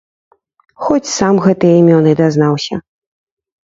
Хоць 0.85 1.11
сам 1.17 1.35
гэтыя 1.45 1.79
імёны 1.85 2.11
дазнаўся. 2.25 2.85